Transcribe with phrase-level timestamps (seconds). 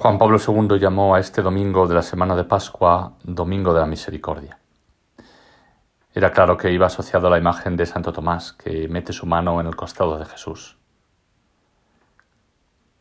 [0.00, 3.86] Juan Pablo II llamó a este domingo de la semana de Pascua Domingo de la
[3.86, 4.58] Misericordia.
[6.14, 9.60] Era claro que iba asociado a la imagen de Santo Tomás, que mete su mano
[9.60, 10.78] en el costado de Jesús.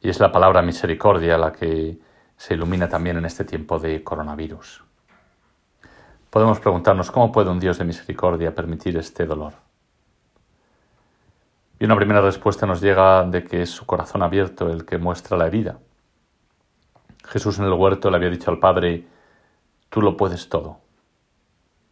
[0.00, 1.98] Y es la palabra misericordia la que
[2.34, 4.82] se ilumina también en este tiempo de coronavirus.
[6.30, 9.52] Podemos preguntarnos cómo puede un Dios de misericordia permitir este dolor.
[11.78, 15.36] Y una primera respuesta nos llega de que es su corazón abierto el que muestra
[15.36, 15.78] la herida
[17.26, 19.06] Jesús en el huerto le había dicho al Padre,
[19.88, 20.80] tú lo puedes todo.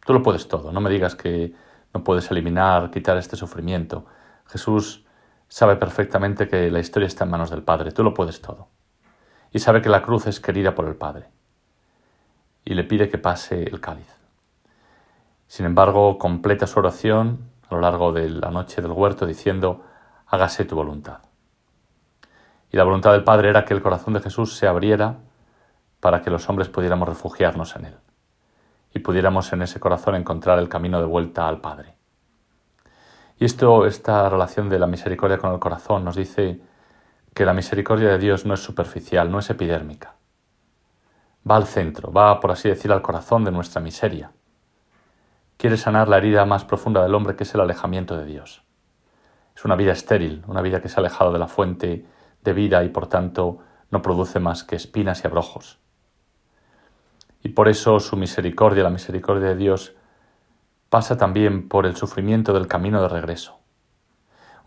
[0.05, 0.71] Tú lo puedes todo.
[0.71, 1.53] No me digas que
[1.93, 4.05] no puedes eliminar, quitar este sufrimiento.
[4.47, 5.05] Jesús
[5.47, 7.91] sabe perfectamente que la historia está en manos del Padre.
[7.91, 8.67] Tú lo puedes todo.
[9.51, 11.29] Y sabe que la cruz es querida por el Padre.
[12.63, 14.07] Y le pide que pase el cáliz.
[15.47, 19.83] Sin embargo, completa su oración a lo largo de la noche del huerto diciendo,
[20.27, 21.19] hágase tu voluntad.
[22.75, 25.19] Y la voluntad del Padre era que el corazón de Jesús se abriera
[26.01, 27.95] para que los hombres pudiéramos refugiarnos en Él
[28.93, 31.95] y pudiéramos en ese corazón encontrar el camino de vuelta al Padre.
[33.39, 36.59] Y esto, esta relación de la misericordia con el corazón nos dice
[37.33, 40.15] que la misericordia de Dios no es superficial, no es epidérmica.
[41.49, 44.33] Va al centro, va, por así decir, al corazón de nuestra miseria.
[45.55, 48.63] Quiere sanar la herida más profunda del hombre, que es el alejamiento de Dios.
[49.55, 52.05] Es una vida estéril, una vida que se ha alejado de la fuente
[52.45, 53.59] de vida y por tanto
[53.91, 55.79] no produce más que espinas y abrojos.
[57.43, 59.93] Y por eso su misericordia, la misericordia de Dios,
[60.89, 63.59] pasa también por el sufrimiento del camino de regreso.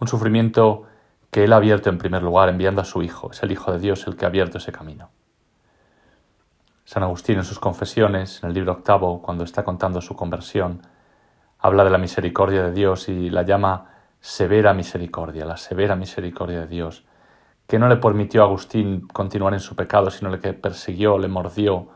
[0.01, 0.85] Un sufrimiento
[1.31, 3.31] que Él ha abierto en primer lugar enviando a su Hijo.
[3.31, 5.11] Es el Hijo de Dios el que ha abierto ese camino.
[6.85, 10.83] San Agustín en sus confesiones, en el libro octavo, cuando está contando su conversión,
[11.59, 13.91] habla de la misericordia de Dios y la llama
[14.21, 17.05] severa misericordia, la severa misericordia de Dios,
[17.69, 21.29] que no le permitió a Agustín continuar en su pecado, sino le que persiguió, le
[21.29, 21.89] mordió,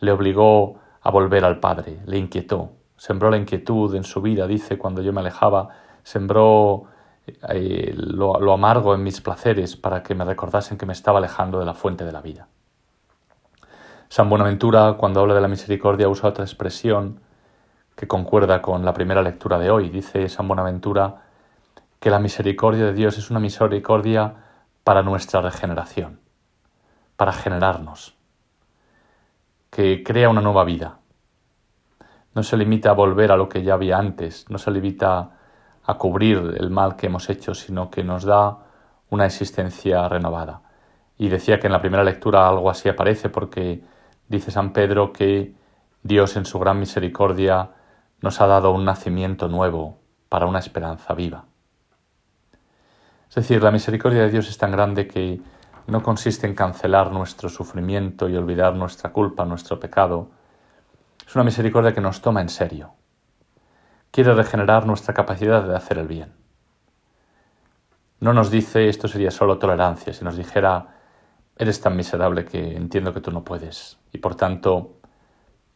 [0.00, 4.78] le obligó a volver al Padre, le inquietó, sembró la inquietud en su vida, dice,
[4.78, 5.68] cuando yo me alejaba,
[6.02, 6.84] sembró
[7.50, 11.60] eh, lo, lo amargo en mis placeres para que me recordasen que me estaba alejando
[11.60, 12.48] de la fuente de la vida.
[14.08, 17.20] San Buenaventura, cuando habla de la misericordia, usa otra expresión
[17.94, 19.90] que concuerda con la primera lectura de hoy.
[19.90, 21.24] Dice San Buenaventura
[22.00, 24.46] que la misericordia de Dios es una misericordia
[24.84, 26.20] para nuestra regeneración,
[27.16, 28.16] para generarnos,
[29.70, 30.98] que crea una nueva vida.
[32.34, 35.30] No se limita a volver a lo que ya había antes, no se limita
[35.84, 38.58] a cubrir el mal que hemos hecho, sino que nos da
[39.10, 40.62] una existencia renovada.
[41.18, 43.82] Y decía que en la primera lectura algo así aparece porque
[44.28, 45.54] dice San Pedro que
[46.02, 47.70] Dios en su gran misericordia
[48.22, 49.98] nos ha dado un nacimiento nuevo
[50.28, 51.44] para una esperanza viva.
[53.30, 55.40] Es decir, la misericordia de Dios es tan grande que
[55.86, 60.32] no consiste en cancelar nuestro sufrimiento y olvidar nuestra culpa, nuestro pecado.
[61.24, 62.94] Es una misericordia que nos toma en serio.
[64.10, 66.32] Quiere regenerar nuestra capacidad de hacer el bien.
[68.18, 70.96] No nos dice esto sería solo tolerancia, si nos dijera
[71.56, 74.96] eres tan miserable que entiendo que tú no puedes y por tanto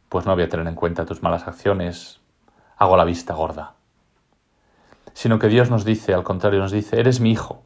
[0.09, 2.21] pues no voy a tener en cuenta tus malas acciones,
[2.77, 3.75] hago la vista gorda
[5.25, 7.63] sino que Dios nos dice, al contrario, nos dice, eres mi hijo.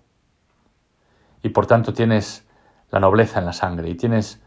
[1.42, 2.46] Y por tanto tienes
[2.92, 4.40] la nobleza en la sangre y tienes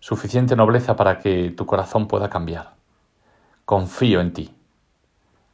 [0.00, 2.74] suficiente nobleza para que tu corazón pueda cambiar.
[3.64, 4.52] Confío en ti.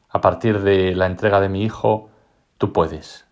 [0.08, 2.08] A partir de la entrega de mi hijo,
[2.56, 3.26] tú puedes.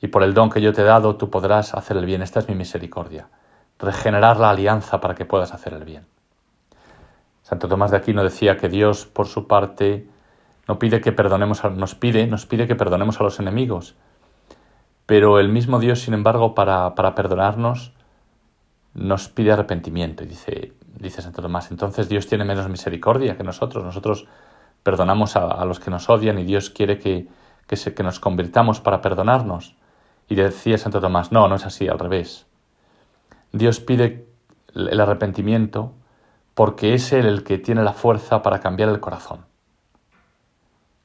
[0.00, 2.22] Y por el don que yo te he dado, tú podrás hacer el bien.
[2.22, 3.30] Esta es mi misericordia.
[3.80, 6.06] Regenerar la alianza para que puedas hacer el bien.
[7.42, 10.06] Santo Tomás de Aquino decía que Dios, por su parte,
[10.68, 13.96] no pide que perdonemos nos pide, nos pide que perdonemos a los enemigos.
[15.06, 17.92] Pero el mismo Dios, sin embargo, para, para perdonarnos,
[18.94, 20.24] nos pide arrepentimiento.
[20.24, 23.84] Y dice, dice Santo Tomás, entonces Dios tiene menos misericordia que nosotros.
[23.84, 24.26] Nosotros
[24.82, 27.28] perdonamos a, los que nos odian y Dios quiere que,
[27.66, 29.74] que, se, que nos convirtamos para perdonarnos.
[30.28, 32.46] Y decía Santo Tomás, no, no es así, al revés.
[33.52, 34.26] Dios pide
[34.74, 35.92] el arrepentimiento
[36.54, 39.51] porque es Él el que tiene la fuerza para cambiar el corazón.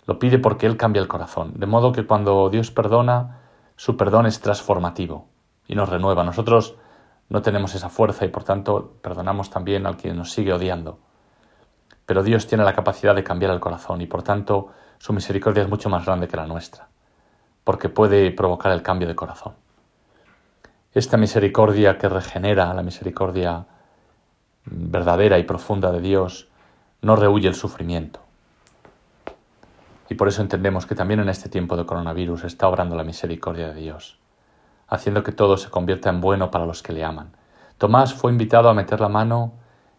[0.08, 1.54] Lo pide porque Él cambia el corazón.
[1.56, 3.42] De modo que cuando Dios perdona,
[3.76, 5.28] su perdón es transformativo
[5.68, 6.24] y nos renueva.
[6.24, 6.76] Nosotros
[7.30, 11.00] no tenemos esa fuerza y por tanto perdonamos también al quien nos sigue odiando.
[12.06, 15.70] Pero Dios tiene la capacidad de cambiar el corazón y por tanto su misericordia es
[15.70, 16.88] mucho más grande que la nuestra,
[17.66, 19.56] porque puede provocar el cambio de corazón.
[20.94, 23.66] Esta misericordia que regenera, la misericordia
[24.64, 26.50] verdadera y profunda de Dios,
[27.02, 28.22] no rehuye el sufrimiento,
[30.10, 33.70] y por eso entendemos que también en este tiempo de coronavirus está obrando la misericordia
[33.70, 34.20] de Dios,
[34.88, 37.36] haciendo que todo se convierta en bueno para los que le aman.
[37.78, 39.54] Tomás fue invitado a meter la mano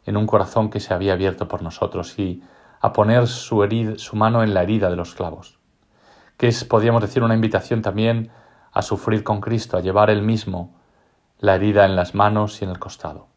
[0.04, 2.42] en un corazón que se había abierto por nosotros y
[2.80, 3.66] a poner su,
[3.96, 5.58] su mano en la herida de los clavos,
[6.36, 8.30] que es, podríamos decir, una invitación también
[8.72, 10.74] a sufrir con Cristo, a llevar él mismo
[11.38, 13.28] la herida en las manos y en el costado.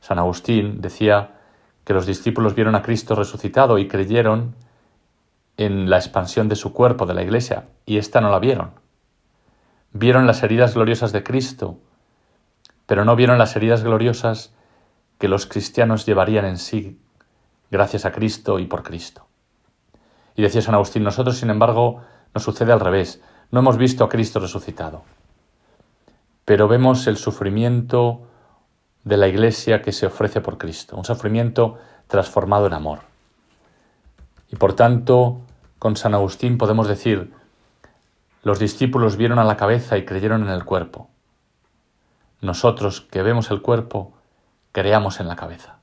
[0.00, 1.36] San Agustín decía
[1.84, 4.54] que los discípulos vieron a Cristo resucitado y creyeron
[5.56, 8.72] en la expansión de su cuerpo, de la Iglesia, y ésta no la vieron.
[9.92, 11.78] Vieron las heridas gloriosas de Cristo,
[12.86, 14.54] pero no vieron las heridas gloriosas
[15.18, 17.00] que los cristianos llevarían en sí
[17.70, 19.26] gracias a Cristo y por Cristo.
[20.34, 22.02] Y decía San Agustín, nosotros, sin embargo,
[22.34, 23.22] nos sucede al revés.
[23.50, 25.04] No hemos visto a Cristo resucitado,
[26.44, 28.22] pero vemos el sufrimiento
[29.04, 33.11] de la Iglesia que se ofrece por Cristo, un sufrimiento transformado en amor.
[34.52, 35.40] Y por tanto,
[35.78, 37.32] con San Agustín podemos decir,
[38.42, 41.08] los discípulos vieron a la cabeza y creyeron en el cuerpo.
[42.42, 44.12] Nosotros que vemos el cuerpo,
[44.70, 45.78] creamos en la cabeza.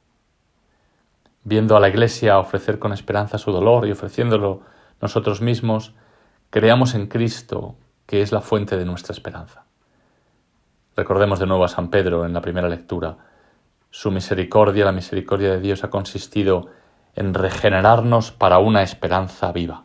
[1.44, 4.62] Viendo a la Iglesia ofrecer con esperanza su dolor y ofreciéndolo
[5.02, 5.94] nosotros mismos,
[6.50, 7.76] creamos en Cristo,
[8.06, 9.64] que es la fuente de nuestra esperanza.
[10.96, 13.18] Recordemos de nuevo a San Pedro en la primera lectura.
[13.90, 16.70] Su misericordia, la misericordia de Dios, ha consistido
[17.16, 19.84] en regenerarnos para una esperanza viva.